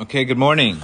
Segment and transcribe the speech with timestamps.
[0.00, 0.80] Okay, good morning.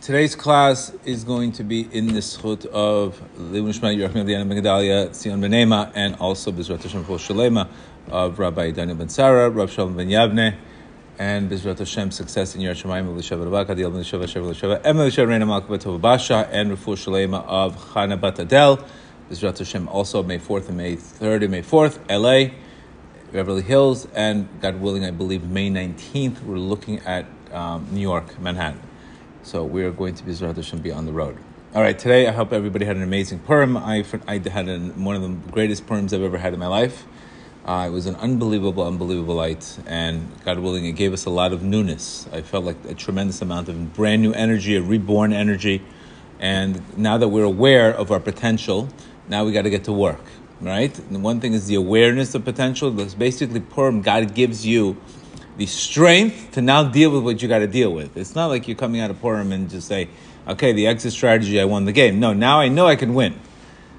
[0.00, 4.62] Today's class is going to be in the schut of Leibun Shmai Yerachmiel Diana Ben
[4.62, 7.68] Gedalia, Benema, and also Bezrat Hashem Fol Shalema
[8.08, 10.56] of Rabbi Daniel Ben Sarah, Rav Shalom Ben Yavne,
[11.18, 14.80] and Bezrat Hashem Success in Yer Shemayim of Lishav Rabaka, Diel Ben Lishav Hashem Lishav,
[14.84, 18.78] Emel Lishav Reina Malka Basha, and Raful Shalema of Chana Bat Adel.
[19.30, 22.54] Bezrat Hashem also May 4th and May 3rd and May 4th, LA.
[23.32, 28.38] Beverly Hills, and God willing, I believe May 19th, we're looking at um, New York,
[28.40, 28.82] Manhattan.
[29.42, 31.38] So we are going to be Zrat Hashem be on the road.
[31.74, 33.76] All right, today I hope everybody had an amazing Purim.
[33.76, 37.06] I, I had an, one of the greatest Purims I've ever had in my life.
[37.64, 41.52] Uh, it was an unbelievable, unbelievable light, and God willing, it gave us a lot
[41.52, 42.28] of newness.
[42.30, 45.82] I felt like a tremendous amount of brand new energy, a reborn energy.
[46.38, 48.88] And now that we're aware of our potential,
[49.28, 50.20] now we got to get to work
[50.60, 50.98] right?
[50.98, 52.90] And one thing is the awareness of potential.
[52.90, 54.02] That's basically Purim.
[54.02, 54.96] God gives you
[55.56, 58.16] the strength to now deal with what you got to deal with.
[58.16, 60.08] It's not like you're coming out of Purim and just say,
[60.48, 62.20] okay, the exit strategy, I won the game.
[62.20, 63.38] No, now I know I can win.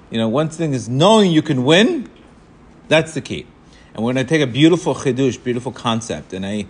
[0.09, 2.09] You know, one thing is knowing you can win.
[2.88, 3.47] That's the key.
[3.93, 6.67] And we're going to take a beautiful chidush, beautiful concept, and I.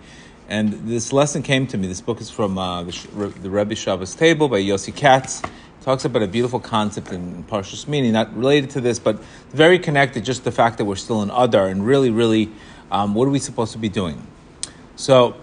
[0.48, 1.88] And this lesson came to me.
[1.88, 5.42] This book is from uh, the, the Rebbe Shabbos Table by Yossi Katz
[5.86, 10.24] talks about a beautiful concept in Parshas Shemini, not related to this, but very connected.
[10.24, 12.50] Just the fact that we're still in Adar, and really, really,
[12.90, 14.26] um, what are we supposed to be doing?
[14.96, 15.36] So,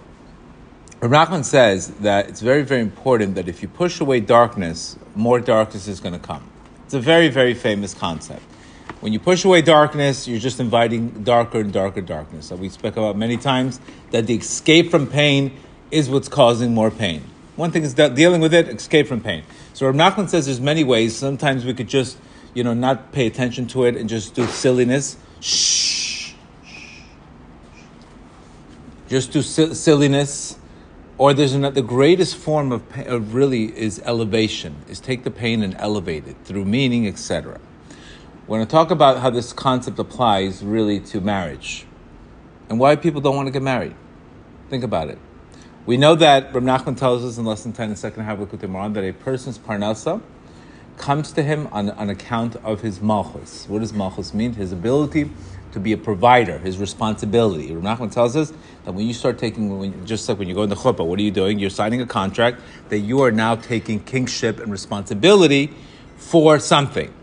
[1.00, 5.88] Rav says that it's very, very important that if you push away darkness, more darkness
[5.88, 6.50] is going to come.
[6.86, 8.42] It's a very, very famous concept.
[9.00, 12.48] When you push away darkness, you're just inviting darker and darker darkness.
[12.48, 13.80] So we spoke about many times
[14.12, 15.58] that the escape from pain
[15.92, 17.24] is what's causing more pain.
[17.56, 19.44] One thing is dealing with it, escape from pain.
[19.74, 21.16] So Rav says there's many ways.
[21.16, 22.18] Sometimes we could just,
[22.56, 25.18] you know, not pay attention to it and just do silliness.
[25.42, 25.83] Shh.
[29.14, 30.58] Just do silliness.
[31.20, 35.30] Or there's another, the greatest form of, pain, of really is elevation, is take the
[35.30, 37.60] pain and elevate it through meaning, etc.
[38.48, 41.86] Going to talk about how this concept applies really to marriage
[42.70, 43.94] and why people don't want to get married.
[44.72, 45.20] Think about it.
[45.86, 48.94] We know that Rav Nachman tells us in lesson 10 in second half of Likutei
[48.96, 50.24] that a person's parnasa
[50.98, 53.70] comes to him on, on account of his malchus.
[53.70, 54.54] What does malchus mean?
[54.54, 55.30] His ability
[55.74, 57.74] to be a provider, his responsibility.
[57.76, 58.54] Rav Nachman tells us
[58.86, 61.20] that when you start taking, when, just like when you go in the chuppah, what
[61.20, 61.60] are you doing?
[61.60, 65.74] You're signing a contract that you are now taking kingship and responsibility
[66.18, 67.14] for something.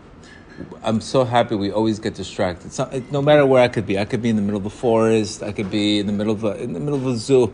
[0.83, 2.71] I'm so happy we always get distracted.
[3.11, 5.41] No matter where I could be, I could be in the middle of the forest,
[5.41, 7.51] I could be in the middle of a, in the middle of a zoo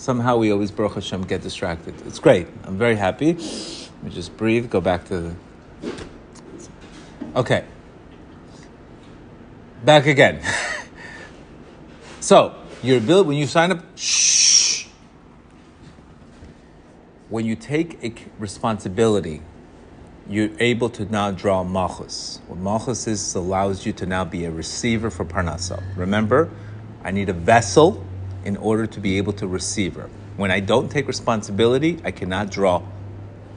[0.00, 1.94] somehow we always, Baruch Hashem, get distracted.
[2.06, 2.46] It's great.
[2.64, 3.34] I'm very happy.
[3.34, 5.34] Let me just breathe, go back to the.
[7.36, 7.64] Okay.
[9.84, 10.42] Back again.
[12.20, 14.86] so, your ability, when you sign up, shh.
[17.30, 19.40] When you take a responsibility,
[20.28, 22.40] you're able to now draw malchus.
[22.46, 25.82] What malchus is allows you to now be a receiver for parnasa.
[25.96, 26.50] Remember,
[27.02, 28.04] I need a vessel
[28.44, 30.10] in order to be able to receive her.
[30.36, 32.82] When I don't take responsibility, I cannot draw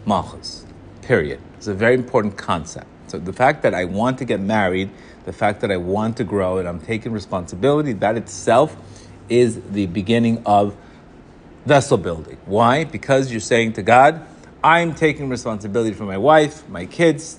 [0.05, 0.65] malchus.
[1.01, 1.41] Period.
[1.57, 2.87] It's a very important concept.
[3.13, 4.89] So the fact that I want to get married,
[5.25, 8.75] the fact that I want to grow and I'm taking responsibility, that itself
[9.29, 10.75] is the beginning of
[11.63, 12.39] vessel building.
[12.47, 12.85] Why?
[12.85, 14.25] Because you're saying to God,
[14.63, 17.37] I'm taking responsibility for my wife, my kids.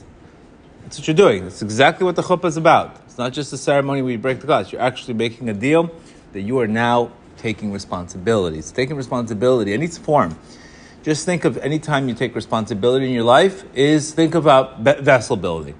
[0.84, 1.42] That's what you're doing.
[1.42, 2.94] That's exactly what the chuppah is about.
[3.06, 4.70] It's not just a ceremony where you break the glass.
[4.70, 5.90] You're actually making a deal
[6.34, 8.60] that you are now taking responsibility.
[8.60, 10.38] It's taking responsibility in its form.
[11.04, 15.36] Just think of any time you take responsibility in your life is think about vessel
[15.36, 15.74] building.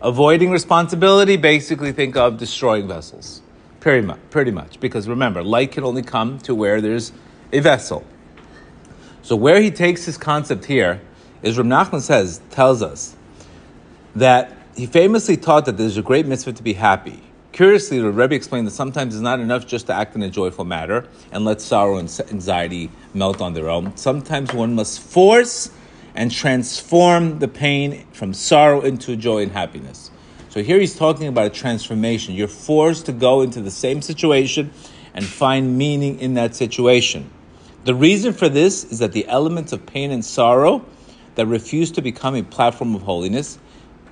[0.00, 3.42] Avoiding responsibility, basically think of destroying vessels.
[3.80, 4.78] Pretty much, pretty much.
[4.78, 7.10] Because remember, light can only come to where there's
[7.52, 8.04] a vessel.
[9.22, 11.00] So where he takes his concept here
[11.42, 13.16] is Rav Nachman says, tells us
[14.14, 17.20] that he famously taught that there's a great mitzvah to be happy.
[17.52, 20.64] Curiously, the Rebbe explained that sometimes it's not enough just to act in a joyful
[20.64, 23.96] manner and let sorrow and anxiety melt on their own.
[23.96, 25.70] Sometimes one must force
[26.14, 30.10] and transform the pain from sorrow into joy and happiness.
[30.50, 32.34] So here he's talking about a transformation.
[32.34, 34.72] You're forced to go into the same situation
[35.14, 37.30] and find meaning in that situation.
[37.84, 40.84] The reason for this is that the elements of pain and sorrow
[41.34, 43.58] that refuse to become a platform of holiness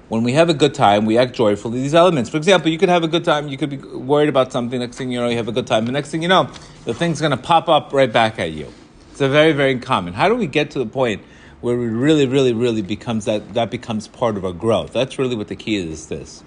[0.09, 1.83] when we have a good time, we act joyfully.
[1.83, 4.53] These elements, for example, you could have a good time, you could be worried about
[4.53, 5.87] something, next thing you know, you have a good time.
[5.87, 6.51] The next thing you know,
[6.85, 8.73] the thing's going to pop up right back at you.
[9.11, 10.15] It's a very, very common.
[10.15, 11.23] How do we get to the point
[11.61, 14.93] where it really, really, really becomes that, that becomes part of our growth?
[14.93, 16.45] That's really what the key is, this.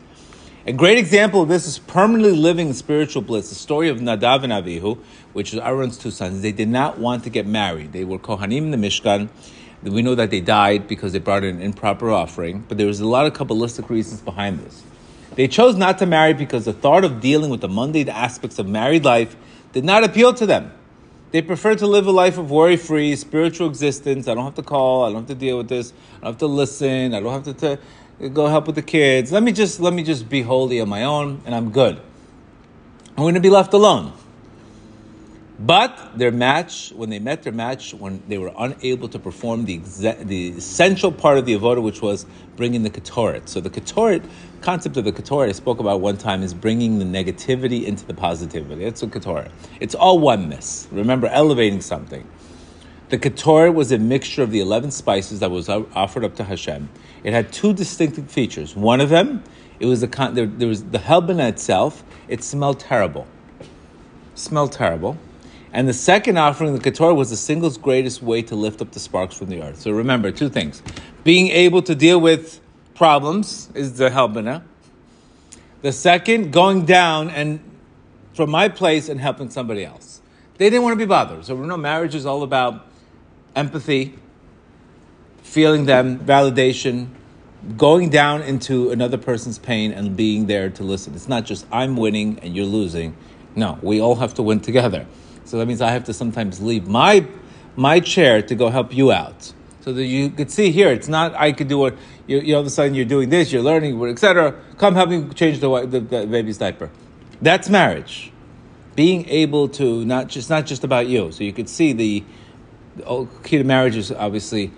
[0.65, 3.50] A great example of this is permanently living in spiritual bliss.
[3.50, 5.00] The story of Nadav and Avihu,
[5.33, 6.41] which is Aaron's two sons.
[6.41, 7.91] They did not want to get married.
[7.91, 9.29] They were Kohanim in the Mishkan.
[9.81, 12.99] We know that they died because they brought in an improper offering, but there was
[12.99, 14.83] a lot of Kabbalistic reasons behind this.
[15.35, 18.67] They chose not to marry because the thought of dealing with the mundane aspects of
[18.67, 19.37] married life
[19.71, 20.73] did not appeal to them.
[21.31, 24.27] They preferred to live a life of worry free, spiritual existence.
[24.27, 26.37] I don't have to call, I don't have to deal with this, I don't have
[26.39, 27.79] to listen, I don't have to,
[28.19, 29.31] to go help with the kids.
[29.31, 32.01] Let me just let me just be holy on my own and I'm good.
[33.11, 34.13] I'm going to be left alone.
[35.59, 39.79] But their match, when they met their match, when they were unable to perform the
[40.23, 42.25] the essential part of the avoda, which was
[42.56, 43.50] bringing the ketoret.
[43.50, 44.23] So the ketoret
[44.61, 48.13] concept of the ketoret I spoke about one time is bringing the negativity into the
[48.13, 48.85] positivity.
[48.85, 49.51] That's a ketoret.
[49.81, 50.88] It's all oneness.
[50.91, 52.25] Remember, elevating something.
[53.09, 56.88] The ketoret was a mixture of the eleven spices that was offered up to Hashem.
[57.25, 58.77] It had two distinctive features.
[58.77, 59.44] One of them,
[59.81, 62.05] it was the there, there was the helbana itself.
[62.29, 63.27] It smelled terrible.
[64.35, 65.17] Smelled terrible
[65.71, 69.00] and the second offering, the Ketoret, was the single greatest way to lift up the
[69.00, 69.80] sparks from the earth.
[69.80, 70.81] So remember, two things.
[71.24, 72.60] Being able to deal with
[72.95, 74.63] problems is the Helbana.
[75.81, 77.60] The second, going down and
[78.33, 80.21] from my place and helping somebody else.
[80.57, 81.45] They didn't want to be bothered.
[81.45, 82.86] So we know marriage is all about
[83.56, 84.18] empathy,
[85.44, 87.10] feeling them, validation,
[87.77, 91.13] going down into another person's pain and being there to listen.
[91.15, 93.15] It's not just I'm winning and you're losing.
[93.56, 95.06] No, we all have to win together.
[95.50, 97.25] So that means I have to sometimes leave my
[97.75, 99.51] my chair to go help you out.
[99.81, 101.98] So that you could see here, it's not I could do it.
[102.28, 104.54] You, you all of a sudden you're doing this, you're learning, etc.
[104.78, 106.92] Come help me change the, the, the baby's diaper.
[107.42, 108.31] That's marriage.
[108.96, 111.31] Being able to not just not just about you.
[111.31, 112.24] So you could see the,
[112.98, 114.72] the key to marriage is obviously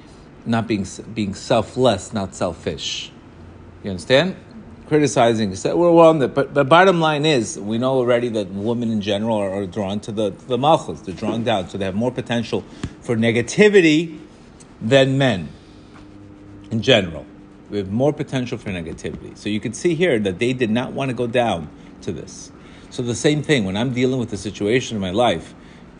[0.45, 3.11] not being being selfless, not selfish.
[3.83, 4.37] You understand?
[4.91, 5.55] Criticizing.
[5.79, 9.37] We're on that, but the bottom line is we know already that women in general
[9.37, 10.99] are, are drawn to the the malchus.
[10.99, 12.65] They're drawn down, so they have more potential
[12.99, 14.19] for negativity
[14.81, 15.47] than men.
[16.71, 17.25] In general,
[17.69, 19.37] we have more potential for negativity.
[19.37, 21.69] So you can see here that they did not want to go down
[22.01, 22.51] to this.
[22.89, 25.53] So the same thing when I'm dealing with a situation in my life,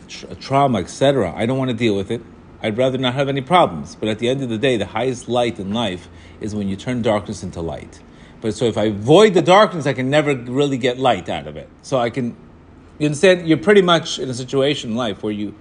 [0.10, 1.34] tra- trauma, etc.
[1.34, 2.22] I don't want to deal with it.
[2.62, 3.96] I'd rather not have any problems.
[3.96, 6.10] But at the end of the day, the highest light in life
[6.42, 8.02] is when you turn darkness into light.
[8.42, 11.56] But so if I avoid the darkness, I can never really get light out of
[11.56, 11.70] it.
[11.84, 12.36] So I can,
[12.98, 13.48] you understand?
[13.48, 15.54] You're pretty much in a situation in life where you,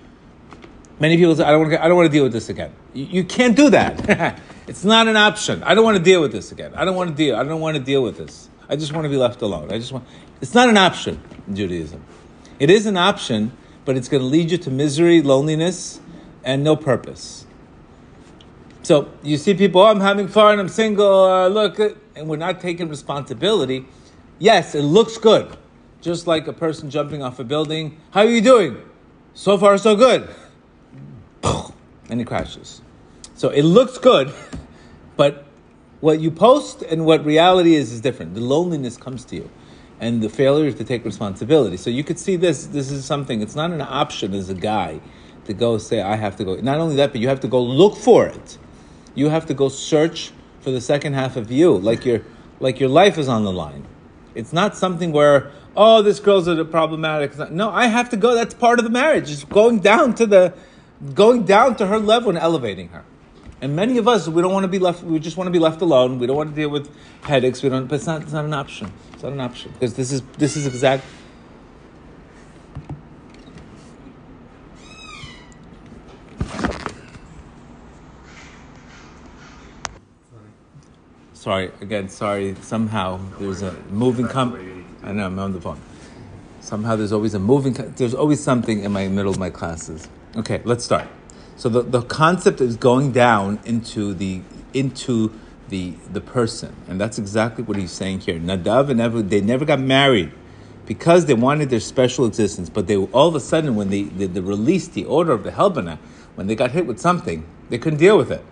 [0.99, 2.73] many people say, I don't want to, I don't want to deal with this again.
[2.95, 4.41] You, you can't do that.
[4.67, 5.63] it's not an option.
[5.63, 6.73] I don't want to deal with this again.
[6.75, 7.37] I don't want to deal.
[7.37, 8.49] I don't want to deal with this.
[8.69, 9.71] I just want to be left alone.
[9.71, 10.07] I just want.
[10.41, 12.03] It's not an option in Judaism.
[12.59, 13.53] It is an option,
[13.85, 16.01] but it's going to lead you to misery, loneliness,
[16.45, 17.45] and no purpose.
[18.91, 22.61] So you see people, oh, I'm having fun, I'm single, uh, look, and we're not
[22.61, 23.87] taking responsibility.
[24.41, 25.57] Yes, it looks good.
[26.01, 28.01] Just like a person jumping off a building.
[28.11, 28.83] How are you doing?
[29.33, 30.29] So far, so good.
[32.09, 32.83] And he crashes.
[33.37, 34.35] So it looks good,
[35.17, 35.45] but
[36.01, 38.35] what you post and what reality is is different.
[38.35, 39.51] The loneliness comes to you
[40.01, 41.77] and the failure is to take responsibility.
[41.77, 42.67] So you could see this.
[42.67, 43.41] This is something.
[43.41, 45.01] It's not an option as a guy
[45.45, 46.57] to go say I have to go.
[46.57, 48.59] Not only that, but you have to go look for it
[49.21, 50.33] you have to go search
[50.63, 52.23] for the second half of you, like your
[52.59, 53.85] like your life is on the line.
[54.35, 57.37] It's not something where oh this girl's a problematic.
[57.51, 58.35] No, I have to go.
[58.35, 59.31] That's part of the marriage.
[59.31, 60.55] It's going down to the
[61.15, 63.05] going down to her level and elevating her.
[63.63, 65.03] And many of us, we don't want to be left.
[65.03, 66.19] We just want to be left alone.
[66.19, 66.89] We don't want to deal with
[67.23, 67.63] headaches.
[67.63, 67.87] We don't.
[67.87, 68.23] But it's not.
[68.23, 68.91] It's not an option.
[69.13, 71.05] It's not an option because this is this is exact
[81.41, 82.55] Sorry, again, sorry.
[82.61, 84.53] Somehow there's a moving com.
[85.03, 85.81] I know I'm on the phone.
[86.61, 87.73] Somehow there's always a moving.
[87.73, 90.07] There's always something in my middle of my classes.
[90.37, 91.09] Okay, let's start.
[91.57, 94.43] So the, the concept is going down into the
[94.75, 95.33] into
[95.71, 98.39] the the person, and that's exactly what he's saying here.
[98.39, 100.33] Nadav and never they never got married
[100.85, 104.27] because they wanted their special existence, but they all of a sudden when they, they,
[104.27, 105.97] they released the order of the Helbana,
[106.35, 108.45] when they got hit with something, they couldn't deal with it.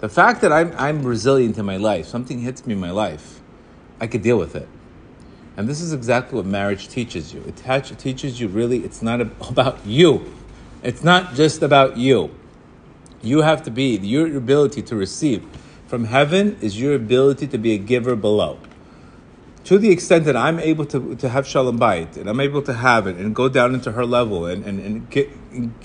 [0.00, 3.40] The fact that I'm, I'm resilient in my life, something hits me in my life,
[3.98, 4.68] I could deal with it.
[5.56, 7.42] And this is exactly what marriage teaches you.
[7.46, 7.56] It
[7.98, 10.34] teaches you really, it's not about you.
[10.82, 12.30] It's not just about you.
[13.22, 15.44] You have to be, your ability to receive
[15.86, 18.58] from heaven is your ability to be a giver below.
[19.64, 22.74] To the extent that I'm able to, to have shalom bayit and I'm able to
[22.74, 25.30] have it and go down into her level and, and, and, get,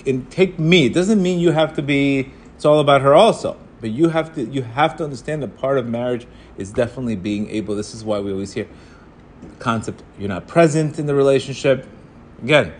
[0.06, 3.56] and take me, it doesn't mean you have to be, it's all about her also.
[3.82, 7.50] But you have to you have to understand that part of marriage is definitely being
[7.50, 7.74] able.
[7.74, 8.68] This is why we always hear,
[9.58, 11.86] concept you're not present in the relationship.
[12.42, 12.72] Again,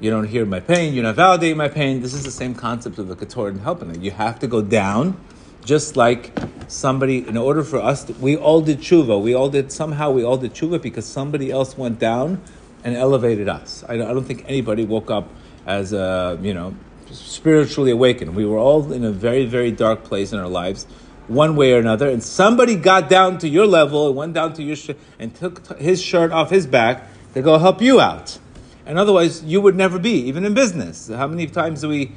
[0.00, 2.02] you don't hear my pain, you're not validating my pain.
[2.02, 4.02] This is the same concept of the Ketor and helping.
[4.02, 5.18] You have to go down,
[5.64, 6.38] just like
[6.68, 9.20] somebody, in order for us, to, we all did tshuva.
[9.20, 12.40] We all did, somehow we all did tshuva because somebody else went down
[12.82, 13.84] and elevated us.
[13.88, 15.28] I don't think anybody woke up
[15.66, 16.74] as, a, you know,
[17.12, 18.34] spiritually awakened.
[18.34, 20.86] We were all in a very, very dark place in our lives
[21.28, 24.62] one way or another, and somebody got down to your level and went down to
[24.62, 28.38] your sh- and took t- his shirt off his back to go help you out.
[28.84, 31.08] And otherwise, you would never be, even in business.
[31.08, 32.12] How many times do we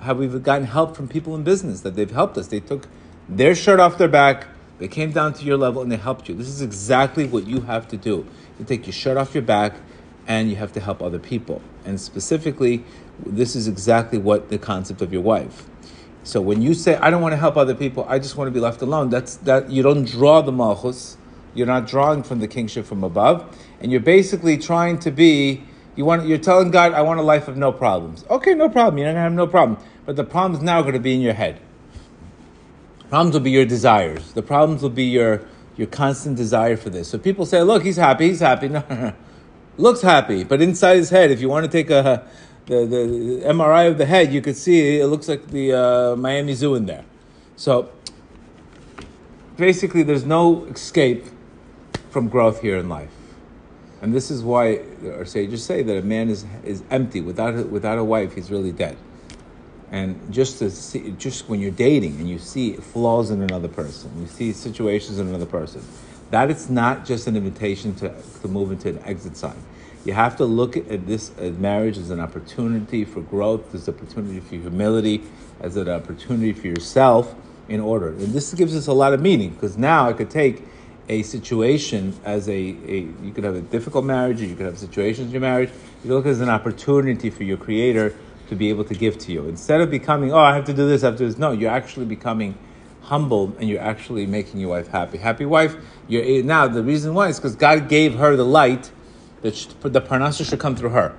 [0.00, 2.48] have we gotten help from people in business that they've helped us?
[2.48, 2.86] They took
[3.28, 4.46] their shirt off their back,
[4.78, 6.34] they came down to your level, and they helped you.
[6.34, 8.26] This is exactly what you have to do.
[8.58, 9.74] You take your shirt off your back,
[10.28, 11.62] and you have to help other people.
[11.86, 12.84] And specifically,
[13.24, 15.64] this is exactly what the concept of your wife.
[16.22, 18.52] So when you say, I don't want to help other people, I just want to
[18.52, 21.16] be left alone, that's that you don't draw the malchus,
[21.54, 25.64] you're not drawing from the kingship from above, and you're basically trying to be,
[25.96, 28.26] you want you're telling God, I want a life of no problems.
[28.28, 29.78] Okay, no problem, you're not gonna have no problem.
[30.04, 31.60] But the problem's now gonna be in your head.
[33.08, 34.32] Problems will be your desires.
[34.32, 35.40] The problems will be your
[35.78, 37.08] your constant desire for this.
[37.08, 38.68] So people say, look, he's happy, he's happy.
[38.78, 39.12] No, no, no.
[39.78, 42.28] Looks happy, but inside his head, if you want to take a
[42.68, 46.52] the, the MRI of the head, you could see it looks like the uh, Miami
[46.52, 47.04] Zoo in there.
[47.56, 47.90] So
[49.56, 51.24] basically, there's no escape
[52.10, 53.10] from growth here in life.
[54.00, 57.20] And this is why our sages say that a man is, is empty.
[57.20, 58.96] Without a, without a wife, he's really dead.
[59.90, 64.12] And just to see, just when you're dating and you see flaws in another person,
[64.20, 65.82] you see situations in another person,
[66.30, 69.56] that is not just an invitation to, to move into an exit sign.
[70.04, 73.94] You have to look at this at marriage as an opportunity for growth, as an
[73.94, 75.22] opportunity for humility,
[75.60, 77.34] as an opportunity for yourself
[77.68, 78.08] in order.
[78.08, 80.62] And this gives us a lot of meaning because now I could take
[81.08, 85.26] a situation as a, a you could have a difficult marriage, you could have situations
[85.26, 85.70] in your marriage.
[86.04, 88.14] You look as an opportunity for your creator
[88.48, 89.46] to be able to give to you.
[89.46, 91.38] Instead of becoming, oh, I have to do this, I have to do this.
[91.38, 92.56] No, you're actually becoming
[93.08, 95.18] humble and you're actually making your wife happy.
[95.18, 95.76] Happy wife,
[96.08, 98.90] you're now the reason why is because God gave her the light
[99.42, 101.16] that the parnasa should come through her.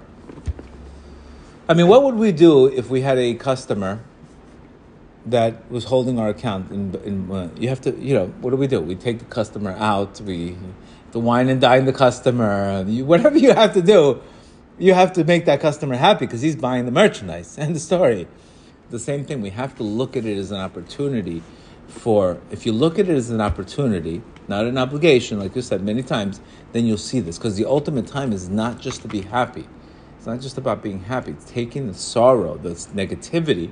[1.67, 3.99] I mean, what would we do if we had a customer
[5.25, 6.71] that was holding our account?
[6.71, 8.81] And uh, you have to, you know, what do we do?
[8.81, 10.19] We take the customer out.
[10.21, 10.57] We
[11.11, 12.83] the wine and dine the customer.
[12.87, 14.21] You, whatever you have to do,
[14.77, 17.57] you have to make that customer happy because he's buying the merchandise.
[17.57, 18.27] End the story.
[18.89, 19.41] The same thing.
[19.41, 21.43] We have to look at it as an opportunity.
[21.89, 25.83] For if you look at it as an opportunity, not an obligation, like you said
[25.83, 26.39] many times,
[26.71, 27.37] then you'll see this.
[27.37, 29.67] Because the ultimate time is not just to be happy.
[30.17, 31.31] It's not just about being happy.
[31.31, 33.71] It's taking the sorrow, the negativity,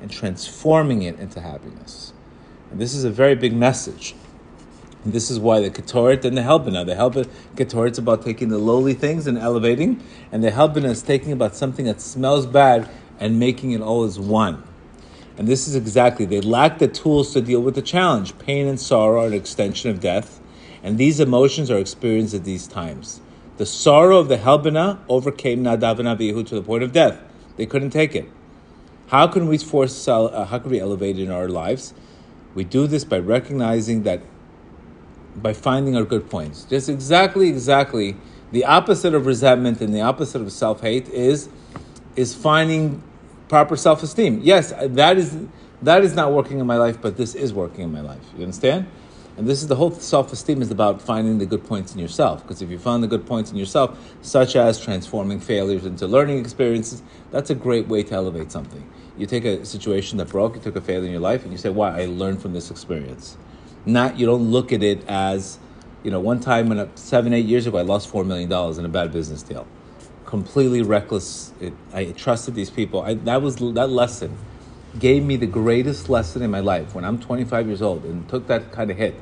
[0.00, 2.12] and transforming it into happiness.
[2.70, 4.14] And this is a very big message.
[5.04, 8.58] And this is why the Ketoret and the Helbana, the Helbana, Ketoret's about taking the
[8.58, 12.88] lowly things and elevating, and the Helbana is taking about something that smells bad
[13.20, 14.62] and making it all as one.
[15.38, 18.36] And this is exactly, they lack the tools to deal with the challenge.
[18.38, 20.40] Pain and sorrow are an extension of death,
[20.82, 23.20] and these emotions are experienced at these times.
[23.56, 27.20] The sorrow of the Helbina overcame Nadav and Abihu to the point of death.
[27.56, 28.28] They couldn't take it.
[29.08, 31.94] How can we force, uh, how can we elevate in our lives?
[32.54, 34.20] We do this by recognizing that,
[35.36, 36.64] by finding our good points.
[36.64, 38.16] Just exactly, exactly
[38.50, 41.48] the opposite of resentment and the opposite of self hate is,
[42.16, 43.02] is finding
[43.48, 44.40] proper self esteem.
[44.42, 45.36] Yes, that is
[45.82, 48.22] that is not working in my life, but this is working in my life.
[48.36, 48.86] You understand?
[49.36, 52.42] And this is the whole self esteem is about finding the good points in yourself.
[52.42, 56.38] Because if you find the good points in yourself, such as transforming failures into learning
[56.38, 58.88] experiences, that's a great way to elevate something.
[59.16, 61.58] You take a situation that broke, you took a failure in your life, and you
[61.58, 63.36] say, "Wow, I learned from this experience."
[63.86, 65.58] Not you don't look at it as,
[66.02, 68.84] you know, one time when seven eight years ago I lost four million dollars in
[68.84, 69.66] a bad business deal
[70.28, 71.54] completely reckless.
[71.58, 73.00] It, I trusted these people.
[73.00, 74.36] I, that was that lesson
[74.98, 78.46] gave me the greatest lesson in my life when I'm 25 years old and took
[78.48, 79.14] that kind of hit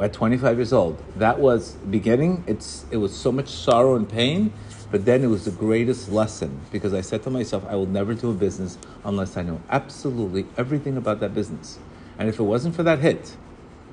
[0.00, 1.02] at 25 years old.
[1.16, 2.44] That was beginning.
[2.46, 4.54] It's it was so much sorrow and pain,
[4.90, 8.14] but then it was the greatest lesson because I said to myself, I will never
[8.14, 11.78] do a business unless I know absolutely everything about that business.
[12.18, 13.36] And if it wasn't for that hit,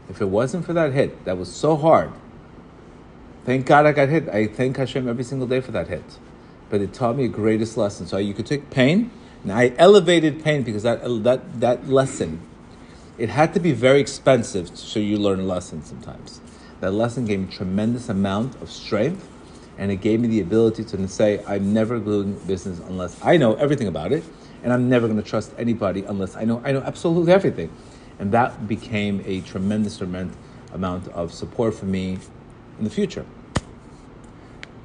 [0.07, 2.13] if it wasn't for that hit, that was so hard.
[3.43, 4.29] Thank God I got hit.
[4.29, 6.03] I thank Hashem every single day for that hit
[6.69, 8.07] but it taught me a greatest lesson.
[8.07, 9.11] So you could take pain,
[9.43, 12.41] and I elevated pain because that that that lesson,
[13.17, 16.41] it had to be very expensive so you learn a lesson sometimes.
[16.79, 19.27] That lesson gave me tremendous amount of strength,
[19.77, 23.55] and it gave me the ability to say, I'm never doing business unless I know
[23.55, 24.23] everything about it,
[24.63, 27.71] and I'm never going to trust anybody unless I know I know absolutely everything.
[28.19, 32.19] And that became a tremendous amount of support for me
[32.77, 33.25] in the future.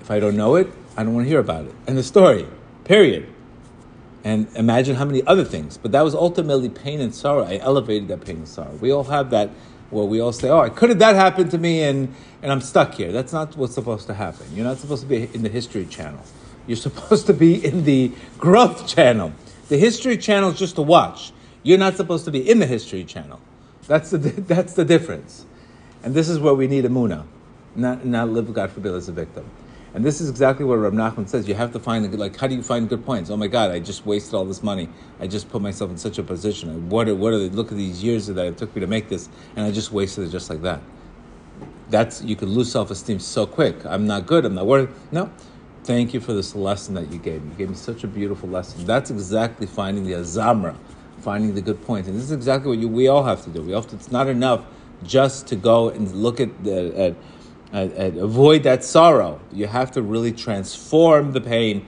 [0.00, 1.75] If I don't know it, I don't want to hear about it.
[1.87, 2.47] And the story,
[2.85, 3.29] period.
[4.23, 5.77] And imagine how many other things.
[5.77, 7.45] But that was ultimately pain and sorrow.
[7.45, 8.75] I elevated that pain and sorrow.
[8.81, 9.51] We all have that
[9.91, 12.61] where we all say, oh, I could have that happened to me and, and I'm
[12.61, 13.13] stuck here.
[13.13, 14.47] That's not what's supposed to happen.
[14.55, 16.21] You're not supposed to be in the history channel.
[16.67, 19.33] You're supposed to be in the growth channel.
[19.69, 21.33] The history channel is just to watch.
[21.63, 23.41] You're not supposed to be in the history channel.
[23.87, 25.45] That's the, that's the difference.
[26.03, 27.25] And this is where we need a emunah,
[27.75, 29.49] not, not live, God forbid, as a victim.
[29.95, 31.49] And this is exactly what Rav Nachman says.
[31.49, 33.31] You have to find, like, how do you find good points?
[33.31, 34.89] Oh my God, I just wasted all this money.
[35.21, 36.91] I just put myself in such a position.
[36.91, 39.09] What are, what are the, look at these years that it took me to make
[39.09, 40.81] this, and I just wasted it just like that.
[41.91, 43.87] That's, you could lose self esteem so quick.
[43.87, 44.93] I'm not good, I'm not worthy.
[45.13, 45.31] No.
[45.85, 47.51] Thank you for this lesson that you gave me.
[47.51, 48.87] You gave me such a beautiful lesson.
[48.87, 50.75] That's exactly finding the azamra,
[51.19, 52.09] finding the good points.
[52.09, 53.61] And this is exactly what you, we all have to do.
[53.63, 54.65] We to, it's not enough
[55.05, 57.17] just to go and look at the, at,
[57.75, 59.40] Uh, uh, avoid that sorrow.
[59.52, 61.85] You have to really transform the pain.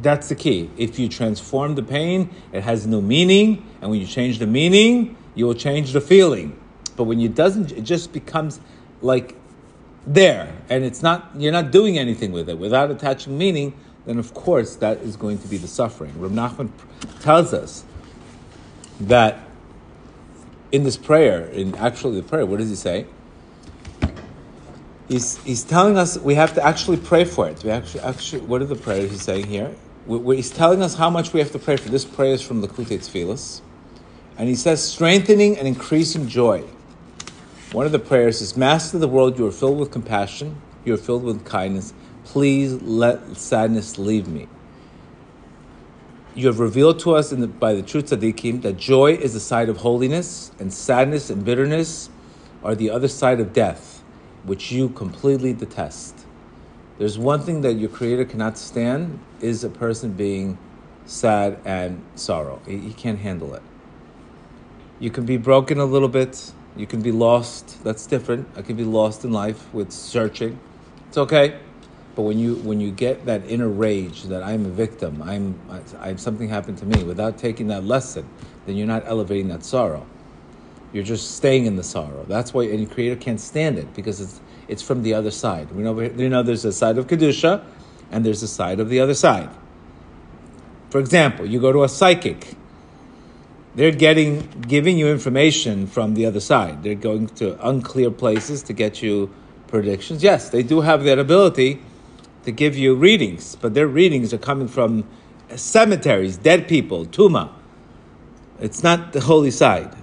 [0.00, 0.70] That's the key.
[0.78, 5.14] If you transform the pain, it has no meaning, and when you change the meaning,
[5.34, 6.58] you will change the feeling.
[6.96, 8.58] But when it doesn't, it just becomes
[9.02, 9.36] like
[10.06, 11.30] there, and it's not.
[11.36, 13.74] You're not doing anything with it without attaching meaning.
[14.06, 16.18] Then, of course, that is going to be the suffering.
[16.18, 16.70] Rav Nachman
[17.20, 17.84] tells us
[18.98, 19.40] that
[20.72, 23.06] in this prayer, in actually the prayer, what does he say?
[25.12, 27.62] He's, he's telling us we have to actually pray for it.
[27.62, 29.74] We actually, actually what are the prayers he's saying here?
[30.06, 31.88] We, he's telling us how much we have to pray for.
[31.90, 33.60] This prayer is from the Likutei Tfilos.
[34.38, 36.64] And he says, strengthening and increasing joy.
[37.72, 40.94] One of the prayers is, Master of the world, you are filled with compassion, you
[40.94, 41.92] are filled with kindness.
[42.24, 44.48] Please let sadness leave me.
[46.34, 49.68] You have revealed to us the, by the true tzaddikim that joy is the side
[49.68, 52.08] of holiness, and sadness and bitterness
[52.64, 54.01] are the other side of death
[54.44, 56.26] which you completely detest.
[56.98, 60.58] There's one thing that your creator cannot stand is a person being
[61.06, 62.60] sad and sorrow.
[62.66, 63.62] He, can't handle it.
[65.00, 66.52] You can be broken a little bit.
[66.76, 67.82] You can be lost.
[67.82, 68.48] That's different.
[68.56, 70.58] I can be lost in life with searching.
[71.08, 71.58] It's okay.
[72.14, 76.10] But when you when you get that inner rage that I'm a victim, I'm I,
[76.10, 78.28] I, something happened to me, without taking that lesson,
[78.66, 80.06] then you're not elevating that sorrow.
[80.92, 82.24] You're just staying in the sorrow.
[82.28, 85.70] That's why any creator can't stand it because it's it's from the other side.
[85.72, 87.64] We know you know there's a side of kedusha,
[88.10, 89.50] and there's a side of the other side.
[90.90, 92.54] For example, you go to a psychic.
[93.74, 96.82] They're getting giving you information from the other side.
[96.82, 99.32] They're going to unclear places to get you
[99.68, 100.22] predictions.
[100.22, 101.80] Yes, they do have that ability
[102.44, 105.08] to give you readings, but their readings are coming from
[105.56, 107.50] cemeteries, dead people, tuma.
[108.60, 109.96] It's not the holy side.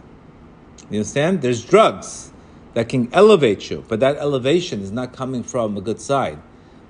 [0.90, 1.42] You understand?
[1.42, 2.32] There's drugs
[2.74, 6.40] that can elevate you, but that elevation is not coming from a good side.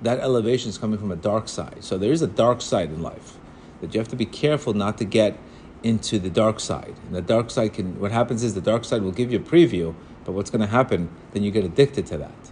[0.02, 1.84] That elevation is coming from a dark side.
[1.84, 3.38] So there is a dark side in life
[3.80, 5.38] that you have to be careful not to get
[5.82, 6.94] into the dark side.
[7.06, 9.42] And the dark side can, what happens is the dark side will give you a
[9.42, 12.50] preview, but what's going to happen, then you get addicted to that.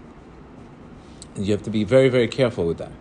[1.34, 2.92] And you have to be very, very careful with that.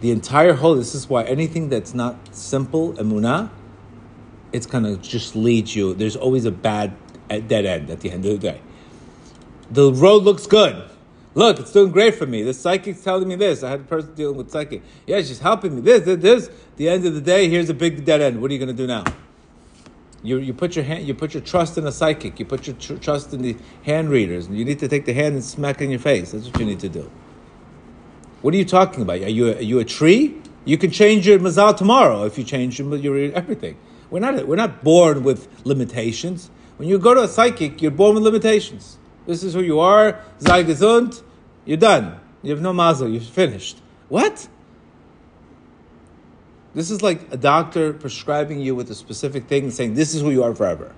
[0.00, 3.50] The entire whole, this is why anything that's not simple, emunah,
[4.52, 5.94] it's going to just lead you.
[5.94, 6.96] There's always a bad
[7.36, 8.60] at dead end at the end of the day.
[9.70, 10.90] The road looks good.
[11.34, 12.42] Look, it's doing great for me.
[12.42, 13.62] The psychic's telling me this.
[13.62, 14.82] I had a person dealing with psychic.
[15.06, 15.80] Yeah, she's helping me.
[15.80, 16.50] This, this, this.
[16.76, 18.42] The end of the day, here's a big dead end.
[18.42, 19.04] What are you going to do now?
[20.22, 22.38] You, you put your hand, you put your trust in a psychic.
[22.38, 24.46] You put your tr- trust in the hand readers.
[24.46, 26.32] And you need to take the hand and smack it in your face.
[26.32, 27.10] That's what you need to do.
[28.42, 29.22] What are you talking about?
[29.22, 30.36] Are you a, are you a tree?
[30.64, 33.76] You can change your mazal tomorrow if you change your, your everything.
[34.10, 36.50] We're not we're not born with limitations.
[36.82, 38.98] When you go to a psychic, you're born with limitations.
[39.24, 41.22] This is who you are, sei gesund,
[41.64, 42.18] you're done.
[42.42, 43.80] You have no mazel, you're finished.
[44.08, 44.48] What?
[46.74, 50.22] This is like a doctor prescribing you with a specific thing and saying, this is
[50.22, 50.92] who you are forever.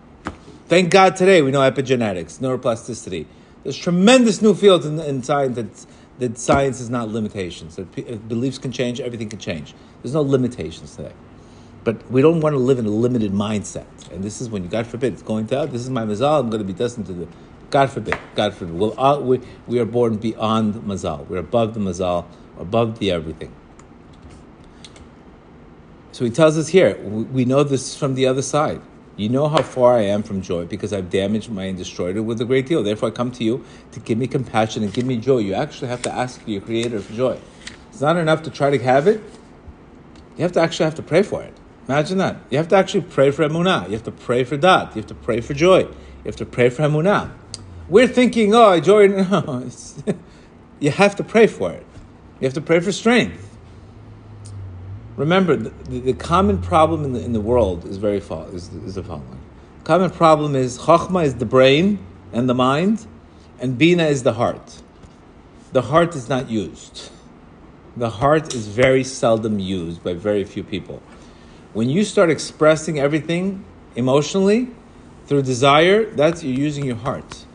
[0.68, 3.26] Thank God today we know epigenetics, neuroplasticity.
[3.62, 5.86] There's tremendous new fields in, in science that,
[6.18, 7.76] that science is not limitations.
[7.76, 9.74] That uh, beliefs can change, everything can change.
[10.02, 11.12] There's no limitations today.
[11.84, 13.86] But we don't want to live in a limited mindset.
[14.10, 16.62] And this is when, God forbid, it's going to, this is my mazal, I'm going
[16.62, 17.28] to be destined to the,
[17.70, 18.74] God forbid, God forbid.
[18.74, 21.26] We'll, uh, we, we are born beyond mazal.
[21.28, 22.24] We're above the mazal,
[22.58, 23.54] above the everything.
[26.12, 28.80] So he tells us here, we know this from the other side.
[29.16, 32.20] You know how far I am from joy because I've damaged my and destroyed it
[32.20, 32.82] with a great deal.
[32.82, 35.38] Therefore, I come to you to give me compassion and give me joy.
[35.38, 37.40] You actually have to ask your Creator for joy.
[37.90, 39.20] It's not enough to try to have it.
[40.36, 41.56] You have to actually have to pray for it.
[41.88, 42.36] Imagine that.
[42.50, 43.86] You have to actually pray for emunah.
[43.86, 44.94] You have to pray for dat.
[44.94, 45.80] You have to pray for joy.
[45.80, 47.30] You have to pray for emunah.
[47.88, 49.08] We're thinking, oh, joy.
[49.30, 49.68] No,
[50.80, 51.86] you have to pray for it.
[52.40, 53.56] You have to pray for strength.
[55.16, 55.70] Remember, the,
[56.00, 59.40] the, common problem in the, in the world is very is, is the following.
[59.84, 63.06] Common problem is Chachma is the brain and the mind,
[63.60, 64.82] and Bina is the heart.
[65.72, 67.10] The heart is not used.
[67.96, 71.00] The heart is very seldom used by very few people.
[71.74, 73.64] When you start expressing everything
[73.96, 74.68] emotionally
[75.26, 77.46] through desire, that's you're using your heart.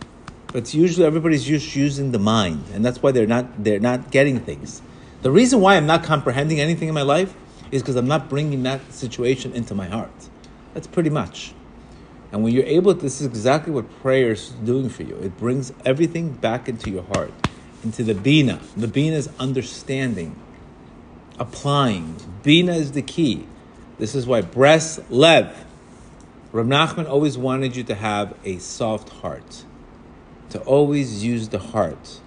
[0.47, 4.11] But it's usually everybody's just using the mind, and that's why they're not they're not
[4.11, 4.81] getting things.
[5.21, 7.33] The reason why I'm not comprehending anything in my life
[7.71, 10.29] is because I'm not bringing that situation into my heart.
[10.73, 11.53] That's pretty much.
[12.33, 15.15] And when you're able, this is exactly what prayer is doing for you.
[15.15, 17.31] It brings everything back into your heart,
[17.85, 18.59] into the bina.
[18.75, 20.35] The bina is understanding,
[21.39, 22.17] applying.
[22.43, 23.47] Bina is the key.
[23.99, 25.53] This is why Breslev.
[26.51, 29.65] Rav Nachman always wanted you to have a soft heart,
[30.49, 32.19] to always use the heart.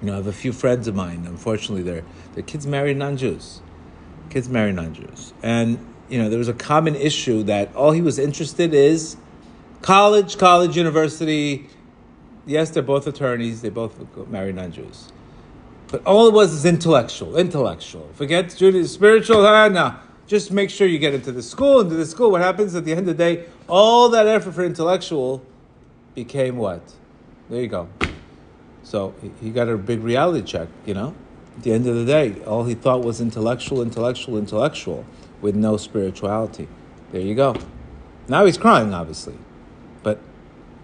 [0.00, 1.24] You know, I have a few friends of mine.
[1.26, 2.04] Unfortunately, their
[2.34, 3.62] their kids married non-Jews.
[4.30, 5.78] Kids married non-Jews, and
[6.08, 9.16] you know there was a common issue that all he was interested is
[9.82, 11.68] college, college, university.
[12.46, 13.62] Yes, they're both attorneys.
[13.62, 13.96] They both
[14.28, 15.10] married non-Jews,
[15.88, 18.10] but all it was is intellectual, intellectual.
[18.14, 19.44] Forget Judaism, spiritual.
[19.46, 19.96] Ah, no.
[20.26, 21.80] Just make sure you get into the school.
[21.80, 23.46] Into the school, what happens at the end of the day?
[23.68, 25.42] All that effort for intellectual
[26.14, 26.82] became what?
[27.50, 27.88] There you go.
[28.82, 31.14] So he got a big reality check, you know?
[31.56, 35.04] At the end of the day, all he thought was intellectual, intellectual, intellectual,
[35.40, 36.68] with no spirituality.
[37.12, 37.54] There you go.
[38.28, 39.36] Now he's crying, obviously.
[40.02, 40.18] But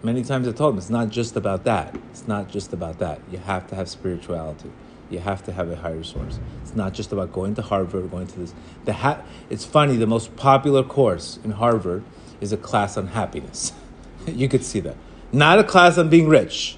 [0.03, 1.95] many times I told him it's not just about that.
[2.11, 3.21] It's not just about that.
[3.31, 4.71] You have to have spirituality.
[5.11, 6.39] You have to have a higher source.
[6.63, 8.55] It's not just about going to Harvard going to this.
[8.85, 12.05] The ha- it's funny, the most popular course in Harvard
[12.41, 13.73] is a class on happiness.
[14.27, 14.97] you could see that.
[15.33, 16.77] Not a class on being rich.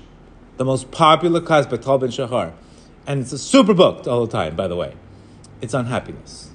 [0.57, 2.53] The most popular class by Tal Ben Shahar.
[3.07, 4.95] And it's a super booked all the time, by the way.
[5.61, 6.51] It's on happiness.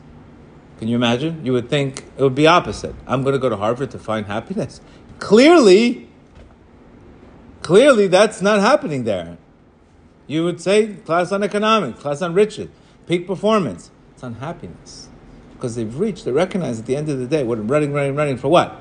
[0.79, 1.45] Can you imagine?
[1.45, 2.95] You would think it would be opposite.
[3.07, 4.79] I'm going to go to Harvard to find happiness.
[5.19, 6.07] Clearly,
[7.61, 9.37] clearly that's not happening there.
[10.27, 12.69] You would say class on economics, class on riches,
[13.07, 13.91] peak performance.
[14.13, 15.07] It's on happiness.
[15.53, 18.37] Because they've reached, they recognize at the end of the day, what running, running, running
[18.37, 18.79] for what?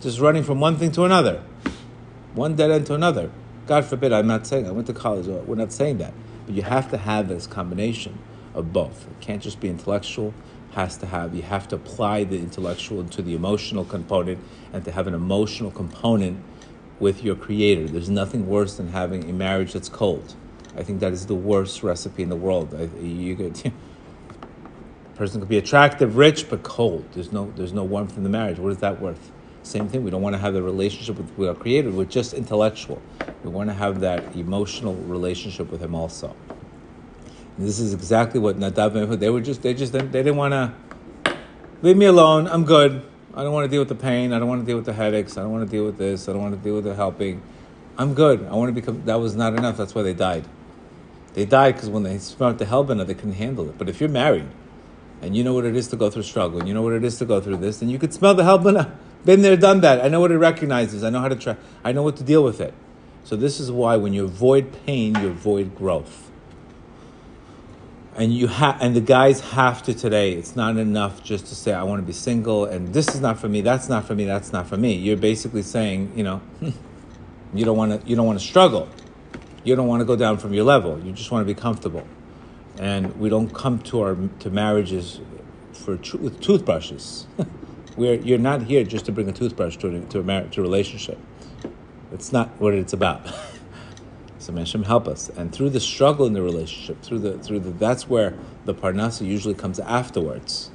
[0.00, 1.42] Just running from one thing to another.
[2.34, 3.30] One dead end to another.
[3.66, 6.12] God forbid, I'm not saying, I went to college, uh, we're not saying that.
[6.46, 8.18] But you have to have this combination
[8.52, 9.06] of both.
[9.10, 10.34] It can't just be intellectual,
[10.72, 14.38] has to have, you have to apply the intellectual to the emotional component
[14.72, 16.42] and to have an emotional component
[17.00, 17.86] with your creator.
[17.86, 20.34] There's nothing worse than having a marriage that's cold.
[20.76, 22.74] I think that is the worst recipe in the world.
[22.74, 23.72] I, you could,
[25.14, 27.04] person could be attractive, rich, but cold.
[27.12, 28.58] There's no, there's no warmth in the marriage.
[28.58, 29.30] What is that worth?
[29.62, 30.04] Same thing.
[30.04, 33.00] We don't want to have a relationship with, with our creator We're just intellectual.
[33.42, 36.36] We want to have that emotional relationship with him also.
[37.56, 40.52] And this is exactly what Nadav and they were just they just they didn't want
[40.52, 41.36] to
[41.82, 42.48] leave me alone.
[42.48, 43.02] I'm good.
[43.36, 44.32] I don't want to deal with the pain.
[44.32, 45.36] I don't want to deal with the headaches.
[45.36, 46.28] I don't want to deal with this.
[46.28, 47.42] I don't want to deal with the helping.
[47.98, 48.46] I'm good.
[48.46, 49.04] I want to become.
[49.06, 49.76] That was not enough.
[49.76, 50.44] That's why they died.
[51.32, 53.76] They died because when they smelled the helbana, they couldn't handle it.
[53.76, 54.46] But if you're married,
[55.20, 57.02] and you know what it is to go through struggle, and you know what it
[57.02, 58.94] is to go through this, then you could smell the helbana.
[59.24, 60.04] Been there, done that.
[60.04, 61.02] I know what it recognizes.
[61.02, 61.56] I know how to try.
[61.82, 62.72] I know what to deal with it.
[63.24, 66.23] So this is why when you avoid pain, you avoid growth
[68.16, 71.72] and you have and the guys have to today it's not enough just to say
[71.72, 74.24] i want to be single and this is not for me that's not for me
[74.24, 74.94] that's not for me.
[74.94, 76.70] You're basically saying you know hmm,
[77.52, 78.88] you don't want to you don't want to struggle.
[79.62, 81.00] You don't want to go down from your level.
[81.00, 82.06] You just want to be comfortable.
[82.78, 85.20] And we don't come to our to marriages
[85.72, 87.26] for with toothbrushes.
[87.96, 90.62] We're, you're not here just to bring a toothbrush to a, to a, to a
[90.62, 91.18] relationship.
[92.12, 93.20] It's not what it's about
[94.44, 95.30] So Hashem help us.
[95.30, 98.34] And through the struggle in the relationship, through the through the that's where
[98.66, 100.70] the parnasa usually comes afterwards.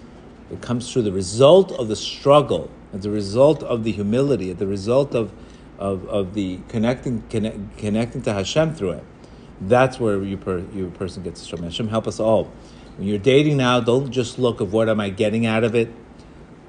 [0.51, 4.57] It comes through the result of the struggle, as a result of the humility, as
[4.57, 5.31] the result of
[5.77, 9.03] of, of the connecting connect, connecting to Hashem through it.
[9.61, 11.61] That's where you per, you person gets strong.
[11.61, 12.51] Hashem help us all.
[12.97, 15.93] When you're dating now, don't just look of what am I getting out of it.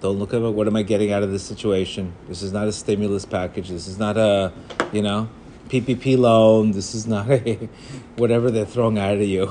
[0.02, 2.12] Don't look at what am I getting out of this situation.
[2.28, 3.70] This is not a stimulus package.
[3.70, 4.52] This is not a,
[4.92, 5.30] you know,
[5.70, 6.72] PPP loan.
[6.72, 7.68] This is not a
[8.16, 9.46] whatever they're throwing out of you.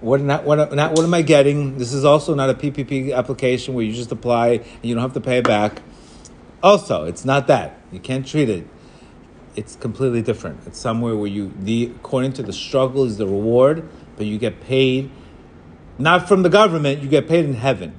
[0.00, 1.76] What not what not what am I getting?
[1.76, 5.14] This is also not a PPP application where you just apply and you don't have
[5.14, 5.82] to pay it back.
[6.62, 8.66] Also, it's not that you can't treat it.
[9.56, 10.60] It's completely different.
[10.66, 14.60] It's somewhere where you the according to the struggle is the reward, but you get
[14.60, 15.10] paid
[15.98, 17.02] not from the government.
[17.02, 17.94] You get paid in heaven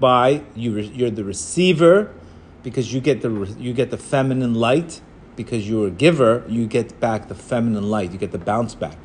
[0.00, 0.78] by you.
[0.78, 2.14] You're the receiver
[2.62, 5.00] because you get the you get the feminine light
[5.36, 8.12] because you're a giver, you get back the feminine light.
[8.12, 8.98] You get the bounce back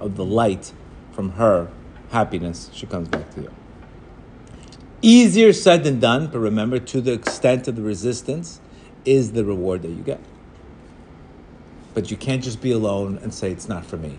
[0.00, 0.72] of the light
[1.12, 1.68] from her
[2.10, 3.52] happiness, she comes back to you.
[5.02, 8.60] Easier said than done, but remember, to the extent of the resistance
[9.04, 10.20] is the reward that you get.
[11.94, 14.18] But you can't just be alone and say, it's not for me.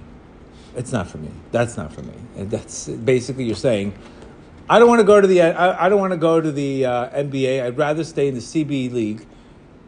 [0.75, 1.32] It's not for me.
[1.51, 2.13] That's not for me.
[2.36, 3.93] And that's basically you're saying,
[4.69, 6.86] I don't want to go to the I, I don't want to go to the
[6.86, 7.63] uh, NBA.
[7.63, 9.25] I'd rather stay in the CB league,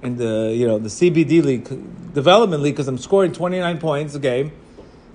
[0.01, 4.19] in the you know the CBD league, development league, because I'm scoring 29 points a
[4.19, 4.51] game,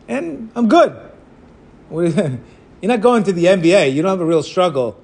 [0.09, 0.97] and I'm good.
[1.91, 2.39] You're
[2.83, 3.95] not going to the NBA.
[3.95, 5.01] You don't have a real struggle.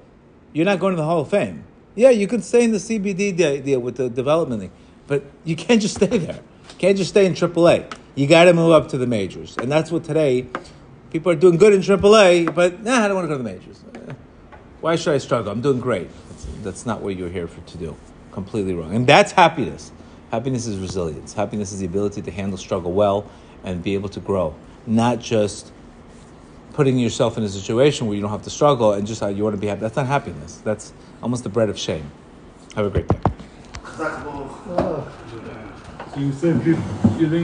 [0.53, 1.63] You're not going to the Hall of Fame.
[1.95, 4.71] Yeah, you can stay in the CBD deal with the development league,
[5.07, 6.35] but you can't just stay there.
[6.35, 7.91] You can't just stay in AAA.
[8.15, 10.47] You got to move up to the majors, and that's what today
[11.11, 12.53] people are doing good in AAA.
[12.53, 13.83] But nah, I don't want to go to the majors.
[14.81, 15.51] Why should I struggle?
[15.51, 16.09] I'm doing great.
[16.29, 17.95] That's, that's not what you're here for to do.
[18.31, 18.93] Completely wrong.
[18.95, 19.91] And that's happiness.
[20.31, 21.33] Happiness is resilience.
[21.33, 23.25] Happiness is the ability to handle struggle well
[23.63, 24.55] and be able to grow,
[24.87, 25.71] not just
[26.73, 29.43] putting yourself in a situation where you don't have to struggle and just how you
[29.43, 29.81] want to be happy.
[29.81, 30.61] That's not happiness.
[30.63, 32.09] That's almost the bread of shame.
[32.75, 33.19] Have a great day.
[36.13, 37.39] So you said you think